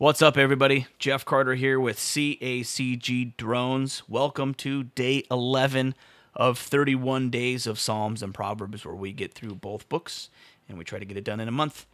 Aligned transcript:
What's 0.00 0.22
up, 0.22 0.38
everybody? 0.38 0.86
Jeff 1.00 1.24
Carter 1.24 1.56
here 1.56 1.80
with 1.80 1.96
CACG 1.98 3.36
Drones. 3.36 4.08
Welcome 4.08 4.54
to 4.54 4.84
day 4.84 5.24
11 5.28 5.96
of 6.36 6.56
31 6.56 7.30
days 7.30 7.66
of 7.66 7.80
Psalms 7.80 8.22
and 8.22 8.32
Proverbs, 8.32 8.84
where 8.84 8.94
we 8.94 9.10
get 9.10 9.34
through 9.34 9.56
both 9.56 9.88
books 9.88 10.30
and 10.68 10.78
we 10.78 10.84
try 10.84 11.00
to 11.00 11.04
get 11.04 11.16
it 11.16 11.24
done 11.24 11.40
in 11.40 11.48
a 11.48 11.50
month. 11.50 11.84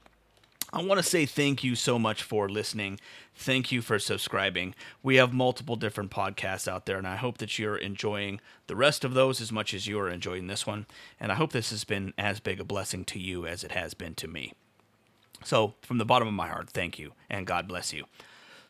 I 0.70 0.82
want 0.82 0.98
to 0.98 1.02
say 1.02 1.24
thank 1.24 1.64
you 1.64 1.74
so 1.74 1.98
much 1.98 2.22
for 2.22 2.46
listening. 2.46 3.00
Thank 3.34 3.72
you 3.72 3.80
for 3.80 3.98
subscribing. 3.98 4.74
We 5.02 5.16
have 5.16 5.32
multiple 5.32 5.76
different 5.76 6.10
podcasts 6.10 6.68
out 6.68 6.84
there, 6.84 6.98
and 6.98 7.08
I 7.08 7.16
hope 7.16 7.38
that 7.38 7.58
you're 7.58 7.78
enjoying 7.78 8.38
the 8.66 8.76
rest 8.76 9.06
of 9.06 9.14
those 9.14 9.40
as 9.40 9.50
much 9.50 9.72
as 9.72 9.86
you're 9.86 10.10
enjoying 10.10 10.48
this 10.48 10.66
one. 10.66 10.84
And 11.18 11.32
I 11.32 11.36
hope 11.36 11.52
this 11.52 11.70
has 11.70 11.84
been 11.84 12.12
as 12.18 12.38
big 12.38 12.60
a 12.60 12.64
blessing 12.64 13.06
to 13.06 13.18
you 13.18 13.46
as 13.46 13.64
it 13.64 13.72
has 13.72 13.94
been 13.94 14.14
to 14.16 14.28
me. 14.28 14.52
So, 15.44 15.74
from 15.82 15.98
the 15.98 16.06
bottom 16.06 16.26
of 16.26 16.34
my 16.34 16.48
heart, 16.48 16.70
thank 16.70 16.98
you, 16.98 17.12
and 17.28 17.46
God 17.46 17.68
bless 17.68 17.92
you. 17.92 18.06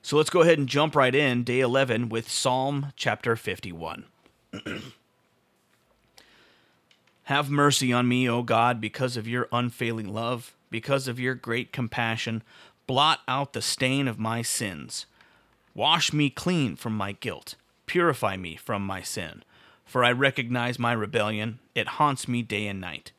So, 0.02 0.16
let's 0.16 0.29
go 0.29 0.43
ahead 0.43 0.58
and 0.58 0.68
jump 0.68 0.96
right 0.96 1.14
in, 1.14 1.44
day 1.44 1.61
11, 1.61 2.08
with 2.08 2.29
Psalm 2.29 2.93
chapter 2.96 3.36
51. 3.36 4.04
Have 7.25 7.48
mercy 7.48 7.93
on 7.93 8.07
me, 8.08 8.29
O 8.29 8.43
God, 8.43 8.81
because 8.81 9.17
of 9.17 9.29
your 9.29 9.48
unfailing 9.53 10.12
love, 10.12 10.54
because 10.68 11.08
of 11.08 11.21
your 11.21 11.34
great 11.34 11.72
compassion. 11.72 12.43
Blot 12.86 13.20
out 13.26 13.53
the 13.53 13.62
stain 13.62 14.09
of 14.09 14.18
my 14.18 14.43
sins. 14.43 15.06
Wash 15.75 16.12
me 16.12 16.29
clean 16.29 16.76
from 16.76 16.95
my 16.96 17.12
guilt. 17.12 17.54
Purify 17.86 18.36
me 18.36 18.56
from 18.56 18.84
my 18.84 19.00
sin. 19.00 19.43
For 19.86 20.04
I 20.04 20.12
recognize 20.12 20.79
my 20.79 20.93
rebellion, 20.93 21.61
it 21.75 21.86
haunts 21.86 22.29
me 22.29 22.43
day 22.43 22.67
and 22.67 22.81
night. 22.81 23.12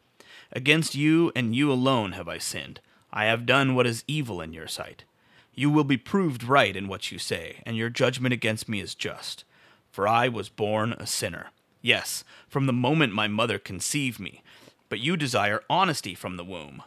Against 0.52 0.94
you 0.94 1.32
and 1.36 1.56
you 1.56 1.72
alone 1.72 2.12
have 2.12 2.28
I 2.28 2.38
sinned. 2.38 2.80
I 3.16 3.26
have 3.26 3.46
done 3.46 3.74
what 3.74 3.88
is 3.88 4.04
evil 4.08 4.42
in 4.42 4.52
your 4.54 4.68
sight. 4.68 5.06
You 5.54 5.70
will 5.70 5.86
be 5.86 5.96
proved 5.96 6.44
right 6.44 6.76
in 6.76 6.90
what 6.90 7.14
you 7.14 7.18
say, 7.18 7.64
and 7.66 7.78
your 7.78 7.90
judgment 7.90 8.34
against 8.34 8.68
me 8.68 8.82
is 8.82 8.94
just. 8.94 9.46
For 9.90 10.06
I 10.06 10.28
was 10.28 10.50
born 10.50 10.92
a 10.94 11.08
sinner. 11.08 11.48
Yes, 11.82 12.26
from 12.50 12.66
the 12.66 12.74
moment 12.74 13.14
my 13.14 13.30
mother 13.30 13.58
conceived 13.58 14.20
me. 14.20 14.44
But 14.90 15.00
you 15.00 15.16
desire 15.16 15.64
honesty 15.70 16.14
from 16.14 16.36
the 16.36 16.44
womb, 16.44 16.84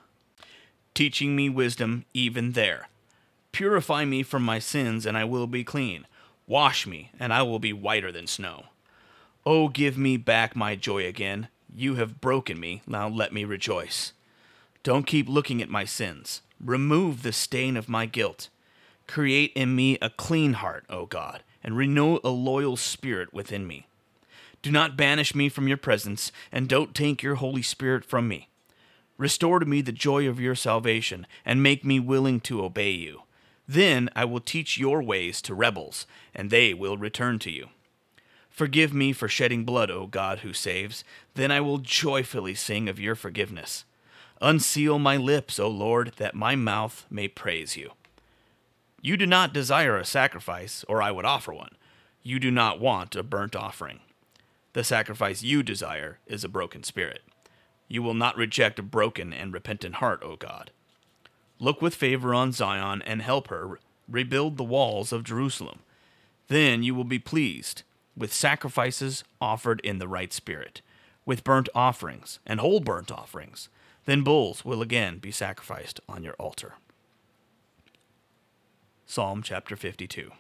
teaching 0.95 1.35
me 1.35 1.49
wisdom 1.49 2.05
even 2.13 2.53
there. 2.53 2.89
Purify 3.51 4.05
me 4.05 4.23
from 4.23 4.43
my 4.43 4.59
sins, 4.59 5.07
and 5.07 5.17
I 5.17 5.25
will 5.25 5.47
be 5.47 5.65
clean. 5.65 6.07
Wash 6.47 6.87
me, 6.87 7.11
and 7.19 7.33
I 7.33 7.43
will 7.43 7.59
be 7.59 7.73
whiter 7.73 8.13
than 8.13 8.27
snow. 8.27 8.67
Oh, 9.47 9.69
give 9.69 9.97
me 9.97 10.17
back 10.19 10.55
my 10.55 10.77
joy 10.77 11.07
again. 11.07 11.49
You 11.75 11.95
have 11.95 12.21
broken 12.21 12.61
me, 12.61 12.83
now 12.87 13.09
let 13.09 13.33
me 13.33 13.45
rejoice. 13.45 14.13
Don't 14.89 15.07
keep 15.07 15.29
looking 15.29 15.61
at 15.61 15.69
my 15.69 15.85
sins. 15.85 16.41
Remove 16.59 17.23
the 17.23 17.31
stain 17.31 17.77
of 17.77 17.91
my 17.91 18.07
guilt. 18.07 18.49
Create 19.07 19.53
in 19.55 19.77
me 19.77 19.99
a 20.01 20.09
clean 20.09 20.55
heart, 20.55 20.87
O 20.89 21.05
God, 21.05 21.43
and 21.63 21.77
renew 21.77 22.21
a 22.25 22.31
loyal 22.31 22.75
spirit 22.75 23.31
within 23.35 23.67
me. 23.67 23.87
Do 24.63 24.71
not 24.71 24.97
banish 24.97 25.35
me 25.35 25.51
from 25.51 25.69
your 25.69 25.77
presence, 25.77 26.33
and 26.51 26.71
don't 26.71 26.95
take 26.95 27.23
your 27.23 27.35
Holy 27.35 27.61
Spirit 27.61 28.03
from 28.03 28.29
me. 28.29 28.49
Restore 29.19 29.59
to 29.59 29.67
me 29.67 29.83
the 29.83 29.93
joy 29.93 30.27
of 30.27 30.41
your 30.41 30.55
salvation, 30.55 31.27
and 31.45 31.63
make 31.63 31.85
me 31.85 32.01
willing 32.01 32.41
to 32.41 32.65
obey 32.65 32.93
you. 32.93 33.25
Then 33.69 34.09
I 34.17 34.25
will 34.25 34.41
teach 34.41 34.79
your 34.79 35.03
ways 35.03 35.43
to 35.43 35.55
rebels, 35.55 36.07
and 36.35 36.49
they 36.49 36.73
will 36.73 36.97
return 36.97 37.39
to 37.41 37.51
you. 37.51 37.69
Forgive 38.49 38.95
me 38.95 39.13
for 39.13 39.29
shedding 39.29 39.67
blood, 39.67 39.91
O 39.91 40.07
God 40.07 40.39
who 40.39 40.55
saves. 40.55 41.05
Then 41.35 41.51
I 41.51 41.61
will 41.61 41.77
joyfully 41.77 42.55
sing 42.55 42.89
of 42.89 42.99
your 42.99 43.15
forgiveness. 43.15 43.85
Unseal 44.41 44.99
my 45.01 45.17
lips, 45.17 45.59
O 45.59 45.69
Lord, 45.69 46.13
that 46.17 46.35
my 46.35 46.55
mouth 46.55 47.07
may 47.11 47.27
praise 47.27 47.77
you. 47.77 47.93
You 49.01 49.17
do 49.17 49.27
not 49.27 49.53
desire 49.53 49.97
a 49.97 50.05
sacrifice, 50.05 50.85
or 50.89 51.03
I 51.03 51.11
would 51.11 51.25
offer 51.25 51.53
one. 51.53 51.77
You 52.23 52.39
do 52.39 52.51
not 52.51 52.81
want 52.81 53.17
a 53.17 53.23
burnt 53.23 53.57
offering. 53.57 54.01
The 54.75 54.85
sacrifice 54.85 55.43
you 55.43 55.63
desire 55.63 56.19
is 56.27 56.45
a 56.45 56.49
broken 56.49 56.85
spirit. 56.85 57.23
You 57.89 58.03
will 58.03 58.15
not 58.15 58.37
reject 58.37 58.79
a 58.79 58.83
broken 58.83 59.33
and 59.33 59.53
repentant 59.53 59.97
heart, 59.97 60.23
O 60.23 60.37
God. 60.37 60.71
Look 61.59 61.83
with 61.83 61.95
favor 61.95 62.33
on 62.33 62.53
Zion 62.53 63.03
and 63.03 63.23
help 63.23 63.49
her 63.49 63.81
rebuild 64.09 64.57
the 64.57 64.65
walls 64.65 65.13
of 65.13 65.25
Jerusalem. 65.25 65.81
Then 66.47 66.83
you 66.83 66.95
will 66.95 67.05
be 67.05 67.19
pleased 67.19 67.83
with 68.17 68.33
sacrifices 68.33 69.25
offered 69.41 69.81
in 69.81 69.99
the 69.99 70.09
right 70.09 70.33
spirit, 70.33 70.81
with 71.25 71.45
burnt 71.45 71.69
offerings 71.75 72.39
and 72.47 72.61
whole 72.61 72.81
burnt 72.81 73.11
offerings 73.11 73.69
then 74.09 74.23
bulls 74.23 74.65
will 74.65 74.81
again 74.81 75.19
be 75.19 75.31
sacrificed 75.31 76.01
on 76.09 76.23
your 76.23 76.33
altar. 76.39 76.77
Psalm 79.05 79.43
chapter 79.43 79.77
52. 79.77 80.31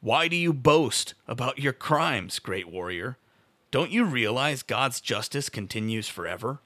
Why 0.00 0.26
do 0.26 0.34
you 0.34 0.52
boast 0.52 1.14
about 1.28 1.60
your 1.60 1.72
crimes, 1.72 2.40
great 2.40 2.68
warrior? 2.68 3.18
Don't 3.70 3.92
you 3.92 4.04
realize 4.04 4.64
God's 4.64 5.00
justice 5.00 5.48
continues 5.48 6.08
forever? 6.08 6.58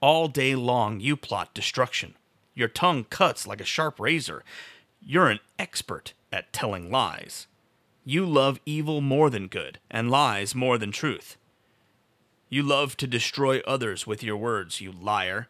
All 0.00 0.28
day 0.28 0.54
long 0.54 1.00
you 1.00 1.16
plot 1.16 1.52
destruction. 1.52 2.14
Your 2.54 2.68
tongue 2.68 3.02
cuts 3.10 3.44
like 3.44 3.60
a 3.60 3.64
sharp 3.64 3.98
razor. 3.98 4.44
You're 5.00 5.30
an 5.30 5.40
expert 5.58 6.12
at 6.30 6.52
telling 6.52 6.92
lies. 6.92 7.48
You 8.04 8.24
love 8.24 8.60
evil 8.64 9.00
more 9.00 9.30
than 9.30 9.48
good, 9.48 9.80
and 9.90 10.12
lies 10.12 10.54
more 10.54 10.78
than 10.78 10.92
truth. 10.92 11.36
You 12.52 12.62
love 12.62 12.98
to 12.98 13.06
destroy 13.06 13.60
others 13.60 14.06
with 14.06 14.22
your 14.22 14.36
words, 14.36 14.78
you 14.82 14.92
liar. 14.92 15.48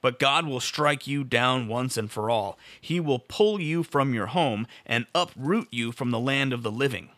But 0.00 0.20
God 0.20 0.46
will 0.46 0.60
strike 0.60 1.04
you 1.04 1.24
down 1.24 1.66
once 1.66 1.96
and 1.96 2.08
for 2.08 2.30
all. 2.30 2.56
He 2.80 3.00
will 3.00 3.18
pull 3.18 3.60
you 3.60 3.82
from 3.82 4.14
your 4.14 4.26
home 4.26 4.68
and 4.86 5.06
uproot 5.16 5.66
you 5.72 5.90
from 5.90 6.12
the 6.12 6.20
land 6.20 6.52
of 6.52 6.62
the 6.62 6.70
living. 6.70 7.08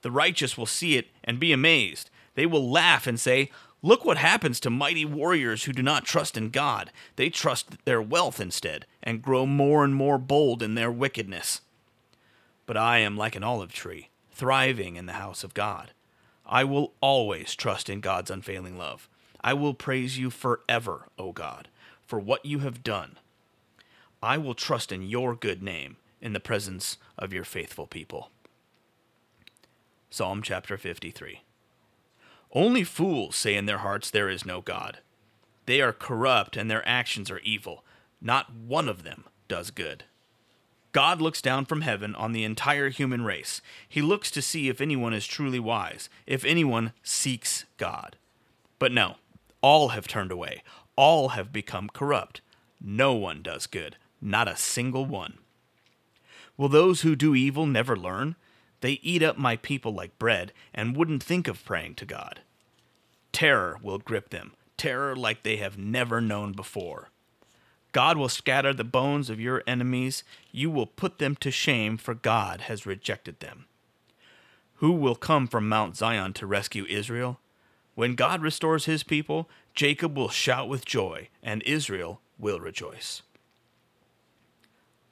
The 0.00 0.10
righteous 0.10 0.58
will 0.58 0.66
see 0.66 0.96
it 0.96 1.06
and 1.22 1.38
be 1.38 1.52
amazed. 1.52 2.10
They 2.34 2.44
will 2.44 2.68
laugh 2.68 3.06
and 3.06 3.20
say, 3.20 3.48
Look 3.80 4.04
what 4.04 4.16
happens 4.16 4.58
to 4.60 4.70
mighty 4.70 5.04
warriors 5.04 5.62
who 5.62 5.72
do 5.72 5.82
not 5.84 6.04
trust 6.04 6.36
in 6.36 6.50
God. 6.50 6.90
They 7.14 7.30
trust 7.30 7.84
their 7.84 8.02
wealth 8.02 8.40
instead, 8.40 8.86
and 9.04 9.22
grow 9.22 9.46
more 9.46 9.84
and 9.84 9.94
more 9.94 10.18
bold 10.18 10.64
in 10.64 10.74
their 10.74 10.90
wickedness. 10.90 11.60
But 12.66 12.76
I 12.76 12.98
am 12.98 13.16
like 13.16 13.36
an 13.36 13.44
olive 13.44 13.72
tree, 13.72 14.08
thriving 14.32 14.96
in 14.96 15.06
the 15.06 15.12
house 15.12 15.44
of 15.44 15.54
God. 15.54 15.92
I 16.46 16.64
will 16.64 16.92
always 17.00 17.54
trust 17.54 17.88
in 17.88 18.00
God's 18.00 18.30
unfailing 18.30 18.76
love. 18.76 19.08
I 19.40 19.54
will 19.54 19.74
praise 19.74 20.18
you 20.18 20.30
forever, 20.30 21.08
O 21.18 21.32
God, 21.32 21.68
for 22.06 22.18
what 22.18 22.44
you 22.44 22.60
have 22.60 22.82
done. 22.82 23.18
I 24.22 24.38
will 24.38 24.54
trust 24.54 24.92
in 24.92 25.02
your 25.02 25.34
good 25.34 25.62
name 25.62 25.96
in 26.20 26.32
the 26.32 26.40
presence 26.40 26.96
of 27.18 27.32
your 27.32 27.44
faithful 27.44 27.86
people. 27.86 28.30
Psalm 30.10 30.42
chapter 30.42 30.76
53. 30.76 31.40
Only 32.52 32.84
fools 32.84 33.34
say 33.34 33.56
in 33.56 33.66
their 33.66 33.78
hearts, 33.78 34.10
There 34.10 34.28
is 34.28 34.44
no 34.44 34.60
God. 34.60 34.98
They 35.66 35.80
are 35.80 35.92
corrupt 35.92 36.56
and 36.56 36.70
their 36.70 36.86
actions 36.86 37.30
are 37.30 37.40
evil. 37.40 37.84
Not 38.20 38.54
one 38.54 38.88
of 38.88 39.02
them 39.02 39.24
does 39.48 39.70
good. 39.70 40.04
God 40.92 41.22
looks 41.22 41.40
down 41.40 41.64
from 41.64 41.80
heaven 41.80 42.14
on 42.14 42.32
the 42.32 42.44
entire 42.44 42.90
human 42.90 43.24
race. 43.24 43.62
He 43.88 44.02
looks 44.02 44.30
to 44.32 44.42
see 44.42 44.68
if 44.68 44.80
anyone 44.80 45.14
is 45.14 45.26
truly 45.26 45.58
wise, 45.58 46.10
if 46.26 46.44
anyone 46.44 46.92
seeks 47.02 47.64
God. 47.78 48.16
But 48.78 48.92
no, 48.92 49.16
all 49.62 49.90
have 49.90 50.06
turned 50.06 50.30
away. 50.30 50.62
All 50.94 51.30
have 51.30 51.52
become 51.52 51.88
corrupt. 51.88 52.42
No 52.78 53.14
one 53.14 53.42
does 53.42 53.66
good, 53.66 53.96
not 54.20 54.48
a 54.48 54.56
single 54.56 55.06
one. 55.06 55.38
Will 56.58 56.68
those 56.68 57.00
who 57.00 57.16
do 57.16 57.34
evil 57.34 57.66
never 57.66 57.96
learn? 57.96 58.36
They 58.82 58.98
eat 59.02 59.22
up 59.22 59.38
my 59.38 59.56
people 59.56 59.94
like 59.94 60.18
bread 60.18 60.52
and 60.74 60.96
wouldn't 60.96 61.22
think 61.22 61.48
of 61.48 61.64
praying 61.64 61.94
to 61.96 62.04
God. 62.04 62.40
Terror 63.32 63.78
will 63.82 63.98
grip 63.98 64.28
them, 64.28 64.52
terror 64.76 65.16
like 65.16 65.42
they 65.42 65.56
have 65.56 65.78
never 65.78 66.20
known 66.20 66.52
before. 66.52 67.08
God 67.92 68.16
will 68.16 68.28
scatter 68.28 68.72
the 68.72 68.84
bones 68.84 69.30
of 69.30 69.40
your 69.40 69.62
enemies. 69.66 70.24
You 70.50 70.70
will 70.70 70.86
put 70.86 71.18
them 71.18 71.36
to 71.36 71.50
shame, 71.50 71.96
for 71.96 72.14
God 72.14 72.62
has 72.62 72.86
rejected 72.86 73.40
them. 73.40 73.66
Who 74.76 74.92
will 74.92 75.14
come 75.14 75.46
from 75.46 75.68
Mount 75.68 75.96
Zion 75.96 76.32
to 76.34 76.46
rescue 76.46 76.86
Israel? 76.88 77.38
When 77.94 78.14
God 78.14 78.42
restores 78.42 78.86
his 78.86 79.02
people, 79.02 79.48
Jacob 79.74 80.16
will 80.16 80.30
shout 80.30 80.68
with 80.68 80.84
joy, 80.84 81.28
and 81.42 81.62
Israel 81.62 82.20
will 82.38 82.58
rejoice. 82.58 83.22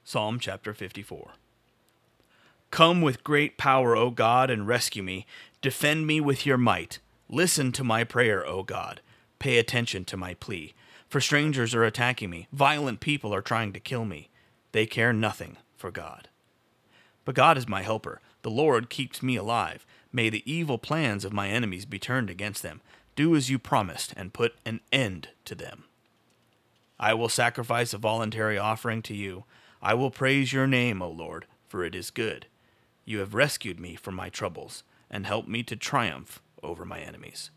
Psalm 0.03 0.41
chapter 0.41 0.75
54. 0.75 1.33
Come 2.71 3.03
with 3.03 3.25
great 3.25 3.59
power, 3.59 3.94
O 3.94 4.11
God, 4.11 4.50
and 4.50 4.67
rescue 4.67 5.03
me. 5.03 5.26
Defend 5.61 6.06
me 6.06 6.21
with 6.21 6.47
your 6.47 6.56
might. 6.56 6.99
Listen 7.29 7.71
to 7.73 7.85
my 7.85 8.05
prayer, 8.05 8.44
O 8.47 8.62
God. 8.62 9.00
Pay 9.41 9.59
attention 9.59 10.05
to 10.05 10.17
my 10.17 10.35
plea 10.35 10.75
for 11.11 11.21
strangers 11.21 11.75
are 11.75 11.85
attacking 11.85 12.31
me. 12.31 12.47
Violent 12.53 13.01
people 13.01 13.35
are 13.35 13.43
trying 13.43 13.73
to 13.73 13.81
kill 13.81 14.05
me. 14.05 14.31
They 14.71 14.87
care 14.87 15.13
nothing 15.13 15.57
for 15.77 15.91
God. 15.91 16.29
But 17.25 17.35
God 17.35 17.59
is 17.59 17.69
my 17.69 17.83
helper. 17.83 18.21
The 18.43 18.51
Lord 18.51 18.89
keeps 18.89 19.21
me 19.21 19.35
alive. 19.35 19.85
May 20.13 20.31
the 20.31 20.49
evil 20.51 20.79
plans 20.79 21.25
of 21.25 21.33
my 21.33 21.49
enemies 21.49 21.85
be 21.85 21.99
turned 21.99 22.31
against 22.31 22.63
them. 22.63 22.81
Do 23.17 23.35
as 23.35 23.51
you 23.51 23.59
promised, 23.59 24.15
and 24.17 24.33
put 24.33 24.55
an 24.65 24.81
end 24.93 25.31
to 25.47 25.57
them. 25.57 25.85
I 26.99 27.13
will 27.13 27.29
sacrifice 27.29 27.93
a 27.93 27.99
voluntary 27.99 28.57
offering 28.57 29.03
to 29.03 29.15
you. 29.15 29.45
I 29.83 29.95
will 29.95 30.13
praise 30.13 30.53
your 30.53 30.69
name, 30.69 31.03
O 31.03 31.11
Lord, 31.11 31.47
for 31.67 31.85
it 31.85 31.97
is 31.97 32.13
good. 32.13 32.47
You 33.05 33.19
have 33.19 33.35
rescued 33.35 33.81
me 33.81 33.97
from 33.97 34.15
my 34.15 34.29
troubles 34.29 34.85
and 35.11 35.27
helped 35.27 35.49
me 35.49 35.65
to 35.65 35.75
triumph 35.75 36.41
over 36.63 36.85
my 36.85 37.01
enemies. 37.01 37.51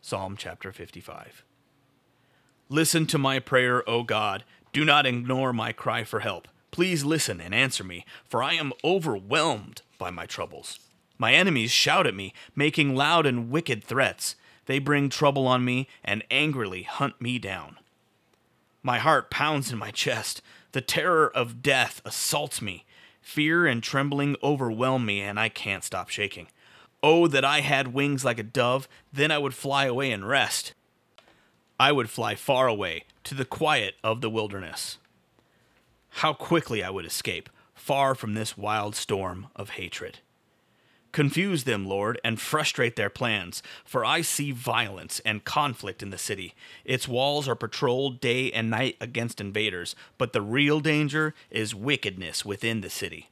Psalm 0.00 0.36
chapter 0.36 0.72
55. 0.72 1.44
Listen 2.68 3.06
to 3.06 3.18
my 3.18 3.38
prayer, 3.38 3.88
O 3.88 4.02
God. 4.02 4.44
Do 4.72 4.84
not 4.84 5.06
ignore 5.06 5.52
my 5.52 5.72
cry 5.72 6.04
for 6.04 6.20
help. 6.20 6.46
Please 6.70 7.04
listen 7.04 7.40
and 7.40 7.54
answer 7.54 7.82
me, 7.82 8.04
for 8.24 8.42
I 8.42 8.54
am 8.54 8.72
overwhelmed 8.84 9.82
by 9.98 10.10
my 10.10 10.26
troubles. 10.26 10.78
My 11.18 11.34
enemies 11.34 11.70
shout 11.70 12.06
at 12.06 12.14
me, 12.14 12.32
making 12.54 12.94
loud 12.94 13.26
and 13.26 13.50
wicked 13.50 13.82
threats. 13.82 14.36
They 14.66 14.78
bring 14.78 15.08
trouble 15.08 15.46
on 15.46 15.64
me 15.64 15.88
and 16.04 16.22
angrily 16.30 16.82
hunt 16.84 17.20
me 17.20 17.38
down. 17.38 17.76
My 18.82 18.98
heart 18.98 19.30
pounds 19.30 19.72
in 19.72 19.78
my 19.78 19.90
chest. 19.90 20.42
The 20.72 20.80
terror 20.80 21.28
of 21.28 21.62
death 21.62 22.00
assaults 22.04 22.62
me. 22.62 22.84
Fear 23.20 23.66
and 23.66 23.82
trembling 23.82 24.36
overwhelm 24.42 25.04
me, 25.04 25.20
and 25.20 25.40
I 25.40 25.48
can't 25.48 25.82
stop 25.82 26.08
shaking. 26.08 26.46
Oh, 27.02 27.26
that 27.28 27.44
I 27.44 27.60
had 27.60 27.94
wings 27.94 28.24
like 28.24 28.38
a 28.38 28.42
dove, 28.42 28.88
then 29.12 29.30
I 29.30 29.38
would 29.38 29.54
fly 29.54 29.86
away 29.86 30.10
and 30.10 30.28
rest. 30.28 30.74
I 31.78 31.92
would 31.92 32.10
fly 32.10 32.34
far 32.34 32.66
away 32.66 33.04
to 33.24 33.34
the 33.34 33.44
quiet 33.44 33.94
of 34.02 34.20
the 34.20 34.30
wilderness. 34.30 34.98
How 36.08 36.32
quickly 36.32 36.82
I 36.82 36.90
would 36.90 37.04
escape, 37.04 37.48
far 37.74 38.14
from 38.14 38.34
this 38.34 38.58
wild 38.58 38.96
storm 38.96 39.46
of 39.54 39.70
hatred. 39.70 40.18
Confuse 41.12 41.64
them, 41.64 41.86
Lord, 41.86 42.20
and 42.22 42.40
frustrate 42.40 42.96
their 42.96 43.08
plans, 43.08 43.62
for 43.84 44.04
I 44.04 44.20
see 44.20 44.52
violence 44.52 45.20
and 45.24 45.44
conflict 45.44 46.02
in 46.02 46.10
the 46.10 46.18
city. 46.18 46.54
Its 46.84 47.08
walls 47.08 47.48
are 47.48 47.54
patrolled 47.54 48.20
day 48.20 48.52
and 48.52 48.68
night 48.68 48.96
against 49.00 49.40
invaders, 49.40 49.96
but 50.18 50.32
the 50.32 50.42
real 50.42 50.80
danger 50.80 51.34
is 51.50 51.74
wickedness 51.74 52.44
within 52.44 52.82
the 52.82 52.90
city. 52.90 53.30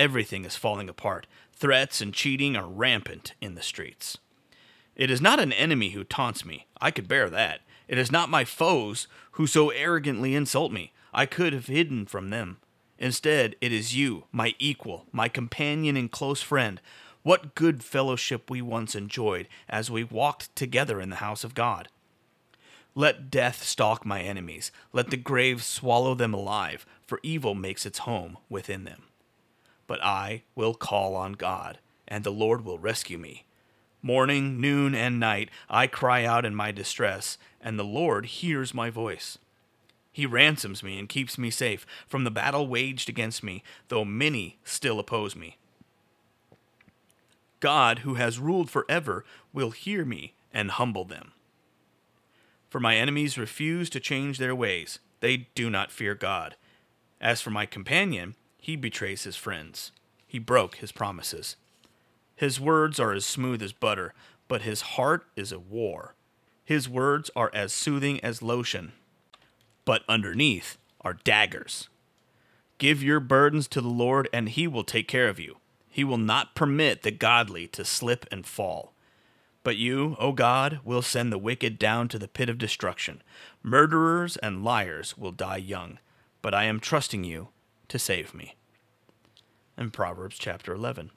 Everything 0.00 0.46
is 0.46 0.56
falling 0.56 0.88
apart. 0.88 1.26
Threats 1.52 2.00
and 2.00 2.14
cheating 2.14 2.56
are 2.56 2.66
rampant 2.66 3.34
in 3.38 3.54
the 3.54 3.60
streets. 3.60 4.16
It 4.96 5.10
is 5.10 5.20
not 5.20 5.38
an 5.38 5.52
enemy 5.52 5.90
who 5.90 6.04
taunts 6.04 6.42
me. 6.42 6.66
I 6.80 6.90
could 6.90 7.06
bear 7.06 7.28
that. 7.28 7.60
It 7.86 7.98
is 7.98 8.10
not 8.10 8.30
my 8.30 8.46
foes 8.46 9.08
who 9.32 9.46
so 9.46 9.68
arrogantly 9.68 10.34
insult 10.34 10.72
me. 10.72 10.94
I 11.12 11.26
could 11.26 11.52
have 11.52 11.66
hidden 11.66 12.06
from 12.06 12.30
them. 12.30 12.60
Instead, 12.98 13.56
it 13.60 13.74
is 13.74 13.94
you, 13.94 14.24
my 14.32 14.54
equal, 14.58 15.04
my 15.12 15.28
companion 15.28 15.98
and 15.98 16.10
close 16.10 16.40
friend, 16.40 16.80
what 17.22 17.54
good 17.54 17.84
fellowship 17.84 18.48
we 18.48 18.62
once 18.62 18.94
enjoyed 18.94 19.48
as 19.68 19.90
we 19.90 20.02
walked 20.02 20.56
together 20.56 20.98
in 20.98 21.10
the 21.10 21.16
house 21.16 21.44
of 21.44 21.54
God. 21.54 21.88
Let 22.94 23.30
death 23.30 23.62
stalk 23.62 24.06
my 24.06 24.22
enemies, 24.22 24.72
let 24.94 25.10
the 25.10 25.18
grave 25.18 25.62
swallow 25.62 26.14
them 26.14 26.32
alive, 26.32 26.86
for 27.06 27.20
evil 27.22 27.54
makes 27.54 27.84
its 27.84 27.98
home 27.98 28.38
within 28.48 28.84
them. 28.84 29.02
But 29.90 30.04
I 30.04 30.44
will 30.54 30.74
call 30.74 31.16
on 31.16 31.32
God, 31.32 31.80
and 32.06 32.22
the 32.22 32.30
Lord 32.30 32.64
will 32.64 32.78
rescue 32.78 33.18
me. 33.18 33.44
Morning, 34.02 34.60
noon, 34.60 34.94
and 34.94 35.18
night 35.18 35.50
I 35.68 35.88
cry 35.88 36.24
out 36.24 36.44
in 36.44 36.54
my 36.54 36.70
distress, 36.70 37.38
and 37.60 37.76
the 37.76 37.82
Lord 37.82 38.26
hears 38.26 38.72
my 38.72 38.88
voice. 38.88 39.36
He 40.12 40.26
ransoms 40.26 40.84
me 40.84 40.96
and 40.96 41.08
keeps 41.08 41.36
me 41.36 41.50
safe 41.50 41.84
from 42.06 42.22
the 42.22 42.30
battle 42.30 42.68
waged 42.68 43.08
against 43.08 43.42
me, 43.42 43.64
though 43.88 44.04
many 44.04 44.58
still 44.62 45.00
oppose 45.00 45.34
me. 45.34 45.56
God, 47.58 47.98
who 48.00 48.14
has 48.14 48.38
ruled 48.38 48.70
forever, 48.70 49.24
will 49.52 49.72
hear 49.72 50.04
me 50.04 50.34
and 50.54 50.70
humble 50.70 51.04
them. 51.04 51.32
For 52.68 52.78
my 52.78 52.94
enemies 52.94 53.36
refuse 53.36 53.90
to 53.90 53.98
change 53.98 54.38
their 54.38 54.54
ways, 54.54 55.00
they 55.18 55.48
do 55.56 55.68
not 55.68 55.90
fear 55.90 56.14
God. 56.14 56.54
As 57.20 57.40
for 57.40 57.50
my 57.50 57.66
companion, 57.66 58.36
he 58.60 58.76
betrays 58.76 59.24
his 59.24 59.36
friends. 59.36 59.90
He 60.26 60.38
broke 60.38 60.76
his 60.76 60.92
promises. 60.92 61.56
His 62.36 62.60
words 62.60 63.00
are 63.00 63.12
as 63.12 63.24
smooth 63.24 63.62
as 63.62 63.72
butter, 63.72 64.14
but 64.48 64.62
his 64.62 64.82
heart 64.82 65.26
is 65.34 65.50
a 65.50 65.58
war. 65.58 66.14
His 66.64 66.88
words 66.88 67.30
are 67.34 67.50
as 67.52 67.72
soothing 67.72 68.20
as 68.20 68.42
lotion, 68.42 68.92
but 69.84 70.02
underneath 70.08 70.78
are 71.00 71.14
daggers. 71.14 71.88
Give 72.78 73.02
your 73.02 73.20
burdens 73.20 73.66
to 73.68 73.80
the 73.80 73.88
Lord, 73.88 74.28
and 74.32 74.48
he 74.48 74.66
will 74.66 74.84
take 74.84 75.08
care 75.08 75.28
of 75.28 75.40
you. 75.40 75.56
He 75.88 76.04
will 76.04 76.18
not 76.18 76.54
permit 76.54 77.02
the 77.02 77.10
godly 77.10 77.66
to 77.68 77.84
slip 77.84 78.24
and 78.30 78.46
fall. 78.46 78.92
But 79.62 79.76
you, 79.76 80.16
O 80.18 80.32
God, 80.32 80.80
will 80.84 81.02
send 81.02 81.32
the 81.32 81.38
wicked 81.38 81.78
down 81.78 82.08
to 82.08 82.18
the 82.18 82.28
pit 82.28 82.48
of 82.48 82.56
destruction. 82.56 83.22
Murderers 83.62 84.36
and 84.38 84.64
liars 84.64 85.18
will 85.18 85.32
die 85.32 85.58
young, 85.58 85.98
but 86.40 86.54
I 86.54 86.64
am 86.64 86.80
trusting 86.80 87.24
you 87.24 87.48
to 87.90 87.98
save 87.98 88.34
me. 88.34 88.56
In 89.76 89.90
Proverbs 89.90 90.38
chapter 90.38 90.72
11. 90.72 91.10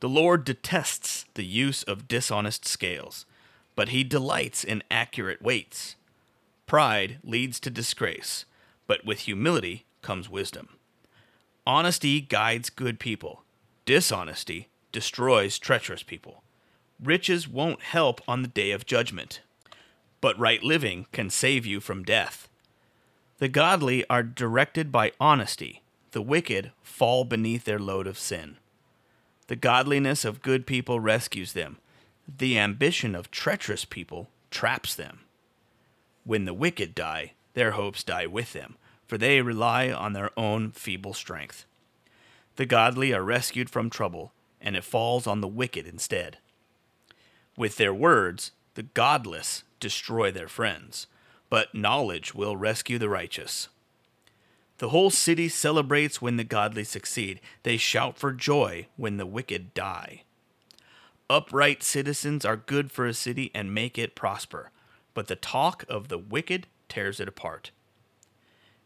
The 0.00 0.08
Lord 0.08 0.44
detests 0.44 1.24
the 1.34 1.44
use 1.44 1.82
of 1.82 2.08
dishonest 2.08 2.66
scales, 2.66 3.26
but 3.74 3.88
he 3.88 4.04
delights 4.04 4.62
in 4.62 4.82
accurate 4.90 5.42
weights. 5.42 5.96
Pride 6.66 7.18
leads 7.24 7.58
to 7.60 7.70
disgrace, 7.70 8.44
but 8.86 9.04
with 9.04 9.20
humility 9.20 9.84
comes 10.02 10.28
wisdom. 10.28 10.68
Honesty 11.66 12.20
guides 12.20 12.68
good 12.68 13.00
people. 13.00 13.42
Dishonesty 13.86 14.68
destroys 14.92 15.58
treacherous 15.58 16.02
people. 16.02 16.42
Riches 17.02 17.48
won't 17.48 17.82
help 17.82 18.20
on 18.28 18.42
the 18.42 18.48
day 18.48 18.70
of 18.70 18.86
judgment, 18.86 19.40
but 20.20 20.38
right 20.38 20.62
living 20.62 21.06
can 21.12 21.30
save 21.30 21.64
you 21.64 21.80
from 21.80 22.02
death. 22.02 22.48
The 23.38 23.48
godly 23.48 24.04
are 24.08 24.22
directed 24.22 24.92
by 24.92 25.12
honesty, 25.20 25.82
the 26.12 26.22
wicked 26.22 26.72
fall 26.82 27.24
beneath 27.24 27.64
their 27.64 27.78
load 27.78 28.06
of 28.06 28.18
sin. 28.18 28.56
The 29.48 29.56
godliness 29.56 30.24
of 30.24 30.42
good 30.42 30.66
people 30.66 31.00
rescues 31.00 31.52
them, 31.52 31.78
the 32.26 32.58
ambition 32.58 33.14
of 33.14 33.30
treacherous 33.30 33.84
people 33.84 34.28
traps 34.50 34.94
them. 34.94 35.20
When 36.24 36.44
the 36.46 36.54
wicked 36.54 36.94
die, 36.94 37.32
their 37.52 37.72
hopes 37.72 38.02
die 38.02 38.26
with 38.26 38.52
them 38.52 38.76
for 39.06 39.18
they 39.18 39.40
rely 39.40 39.90
on 39.90 40.12
their 40.12 40.30
own 40.36 40.72
feeble 40.72 41.14
strength. 41.14 41.66
The 42.56 42.66
godly 42.66 43.12
are 43.12 43.22
rescued 43.22 43.70
from 43.70 43.90
trouble, 43.90 44.32
and 44.60 44.76
it 44.76 44.84
falls 44.84 45.26
on 45.26 45.40
the 45.40 45.48
wicked 45.48 45.86
instead. 45.86 46.38
With 47.56 47.76
their 47.76 47.94
words, 47.94 48.52
the 48.74 48.82
godless 48.82 49.64
destroy 49.80 50.30
their 50.30 50.48
friends, 50.48 51.06
but 51.54 51.72
knowledge 51.72 52.34
will 52.34 52.56
rescue 52.56 52.98
the 52.98 53.08
righteous. 53.08 53.68
The 54.78 54.88
whole 54.88 55.10
city 55.10 55.48
celebrates 55.48 56.20
when 56.20 56.36
the 56.36 56.42
godly 56.42 56.82
succeed. 56.82 57.40
They 57.62 57.76
shout 57.76 58.18
for 58.18 58.32
joy 58.32 58.88
when 58.96 59.18
the 59.18 59.24
wicked 59.24 59.72
die. 59.72 60.24
Upright 61.30 61.84
citizens 61.84 62.44
are 62.44 62.56
good 62.56 62.90
for 62.90 63.06
a 63.06 63.14
city 63.14 63.52
and 63.54 63.72
make 63.72 63.96
it 63.96 64.16
prosper, 64.16 64.72
but 65.14 65.28
the 65.28 65.36
talk 65.36 65.84
of 65.88 66.08
the 66.08 66.18
wicked 66.18 66.66
tears 66.88 67.20
it 67.20 67.28
apart. 67.28 67.70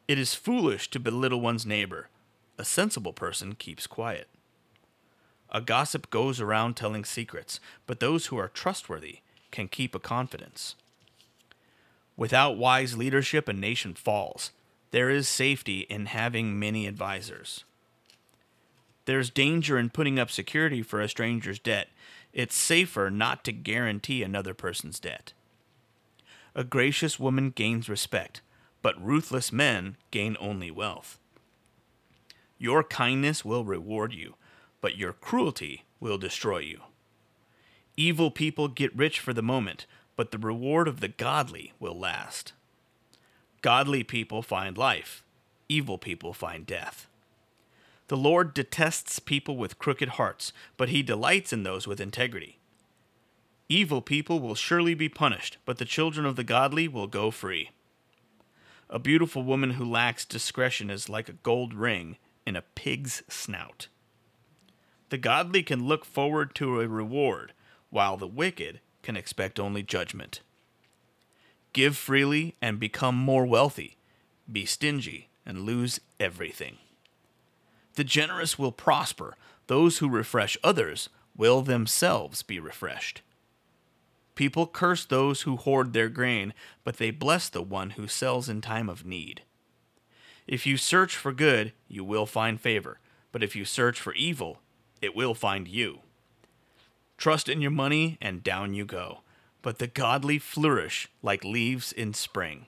It 0.06 0.18
is 0.18 0.34
foolish 0.34 0.90
to 0.90 1.00
belittle 1.00 1.40
one's 1.40 1.64
neighbor. 1.64 2.10
A 2.58 2.66
sensible 2.66 3.14
person 3.14 3.54
keeps 3.54 3.86
quiet. 3.86 4.28
A 5.48 5.62
gossip 5.62 6.10
goes 6.10 6.38
around 6.38 6.76
telling 6.76 7.06
secrets, 7.06 7.60
but 7.86 7.98
those 7.98 8.26
who 8.26 8.36
are 8.36 8.48
trustworthy 8.48 9.20
can 9.50 9.68
keep 9.68 9.94
a 9.94 9.98
confidence. 9.98 10.74
Without 12.18 12.58
wise 12.58 12.96
leadership, 12.96 13.48
a 13.48 13.52
nation 13.52 13.94
falls. 13.94 14.50
There 14.90 15.08
is 15.08 15.28
safety 15.28 15.86
in 15.88 16.06
having 16.06 16.58
many 16.58 16.88
advisers. 16.88 17.64
There's 19.04 19.30
danger 19.30 19.78
in 19.78 19.90
putting 19.90 20.18
up 20.18 20.28
security 20.28 20.82
for 20.82 21.00
a 21.00 21.08
stranger's 21.08 21.60
debt. 21.60 21.88
It's 22.32 22.56
safer 22.56 23.08
not 23.08 23.44
to 23.44 23.52
guarantee 23.52 24.24
another 24.24 24.52
person's 24.52 24.98
debt. 24.98 25.32
A 26.56 26.64
gracious 26.64 27.20
woman 27.20 27.50
gains 27.50 27.88
respect, 27.88 28.40
but 28.82 29.00
ruthless 29.00 29.52
men 29.52 29.96
gain 30.10 30.36
only 30.40 30.72
wealth. 30.72 31.20
Your 32.58 32.82
kindness 32.82 33.44
will 33.44 33.64
reward 33.64 34.12
you, 34.12 34.34
but 34.80 34.96
your 34.96 35.12
cruelty 35.12 35.84
will 36.00 36.18
destroy 36.18 36.58
you. 36.58 36.80
Evil 37.96 38.32
people 38.32 38.66
get 38.66 38.96
rich 38.96 39.20
for 39.20 39.32
the 39.32 39.40
moment, 39.40 39.86
but 40.18 40.32
the 40.32 40.38
reward 40.38 40.88
of 40.88 40.98
the 40.98 41.06
godly 41.06 41.72
will 41.78 41.96
last. 41.96 42.52
Godly 43.62 44.02
people 44.02 44.42
find 44.42 44.76
life, 44.76 45.22
evil 45.68 45.96
people 45.96 46.32
find 46.32 46.66
death. 46.66 47.06
The 48.08 48.16
Lord 48.16 48.52
detests 48.52 49.20
people 49.20 49.56
with 49.56 49.78
crooked 49.78 50.08
hearts, 50.08 50.52
but 50.76 50.88
he 50.88 51.04
delights 51.04 51.52
in 51.52 51.62
those 51.62 51.86
with 51.86 52.00
integrity. 52.00 52.58
Evil 53.68 54.02
people 54.02 54.40
will 54.40 54.56
surely 54.56 54.92
be 54.92 55.08
punished, 55.08 55.56
but 55.64 55.78
the 55.78 55.84
children 55.84 56.26
of 56.26 56.34
the 56.34 56.42
godly 56.42 56.88
will 56.88 57.06
go 57.06 57.30
free. 57.30 57.70
A 58.90 58.98
beautiful 58.98 59.44
woman 59.44 59.74
who 59.74 59.88
lacks 59.88 60.24
discretion 60.24 60.90
is 60.90 61.08
like 61.08 61.28
a 61.28 61.34
gold 61.44 61.72
ring 61.72 62.16
in 62.44 62.56
a 62.56 62.62
pig's 62.62 63.22
snout. 63.28 63.86
The 65.10 65.18
godly 65.18 65.62
can 65.62 65.86
look 65.86 66.04
forward 66.04 66.56
to 66.56 66.80
a 66.80 66.88
reward, 66.88 67.52
while 67.90 68.16
the 68.16 68.26
wicked 68.26 68.80
can 69.08 69.16
expect 69.16 69.58
only 69.58 69.82
judgment. 69.82 70.42
Give 71.72 71.96
freely 71.96 72.56
and 72.60 72.78
become 72.78 73.14
more 73.14 73.46
wealthy. 73.46 73.96
Be 74.52 74.66
stingy 74.66 75.30
and 75.46 75.62
lose 75.62 75.98
everything. 76.20 76.76
The 77.94 78.04
generous 78.04 78.58
will 78.58 78.70
prosper. 78.70 79.34
Those 79.66 79.96
who 79.96 80.10
refresh 80.10 80.58
others 80.62 81.08
will 81.34 81.62
themselves 81.62 82.42
be 82.42 82.60
refreshed. 82.60 83.22
People 84.34 84.66
curse 84.66 85.06
those 85.06 85.40
who 85.42 85.56
hoard 85.56 85.94
their 85.94 86.10
grain, 86.10 86.52
but 86.84 86.98
they 86.98 87.10
bless 87.10 87.48
the 87.48 87.62
one 87.62 87.90
who 87.92 88.08
sells 88.08 88.46
in 88.46 88.60
time 88.60 88.90
of 88.90 89.06
need. 89.06 89.40
If 90.46 90.66
you 90.66 90.76
search 90.76 91.16
for 91.16 91.32
good, 91.32 91.72
you 91.88 92.04
will 92.04 92.26
find 92.26 92.60
favor, 92.60 93.00
but 93.32 93.42
if 93.42 93.56
you 93.56 93.64
search 93.64 93.98
for 93.98 94.12
evil, 94.12 94.60
it 95.00 95.16
will 95.16 95.32
find 95.34 95.66
you. 95.66 96.00
Trust 97.18 97.48
in 97.48 97.60
your 97.60 97.72
money, 97.72 98.16
and 98.20 98.44
down 98.44 98.72
you 98.72 98.84
go. 98.84 99.20
But 99.60 99.78
the 99.78 99.88
godly 99.88 100.38
flourish 100.38 101.08
like 101.20 101.44
leaves 101.44 101.92
in 101.92 102.14
spring. 102.14 102.66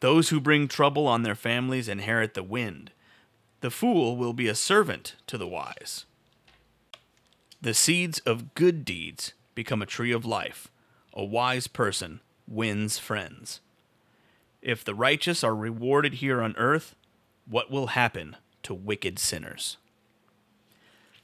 Those 0.00 0.30
who 0.30 0.40
bring 0.40 0.68
trouble 0.68 1.06
on 1.06 1.22
their 1.22 1.34
families 1.34 1.88
inherit 1.88 2.34
the 2.34 2.42
wind. 2.42 2.92
The 3.60 3.70
fool 3.70 4.16
will 4.16 4.32
be 4.32 4.48
a 4.48 4.54
servant 4.54 5.16
to 5.26 5.36
the 5.36 5.46
wise. 5.46 6.06
The 7.60 7.74
seeds 7.74 8.20
of 8.20 8.54
good 8.54 8.84
deeds 8.84 9.34
become 9.54 9.82
a 9.82 9.86
tree 9.86 10.12
of 10.12 10.24
life. 10.24 10.68
A 11.12 11.24
wise 11.24 11.66
person 11.66 12.20
wins 12.48 12.98
friends. 12.98 13.60
If 14.60 14.84
the 14.84 14.94
righteous 14.94 15.44
are 15.44 15.54
rewarded 15.54 16.14
here 16.14 16.40
on 16.40 16.56
earth, 16.56 16.94
what 17.46 17.70
will 17.70 17.88
happen 17.88 18.36
to 18.62 18.74
wicked 18.74 19.18
sinners? 19.18 19.76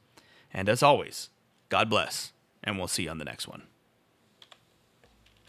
And 0.54 0.70
as 0.70 0.84
always, 0.84 1.30
God 1.70 1.90
bless, 1.90 2.34
and 2.64 2.78
we'll 2.78 2.88
see 2.88 3.04
you 3.04 3.10
on 3.10 3.18
the 3.18 3.26
next 3.26 3.48
one. 3.48 3.64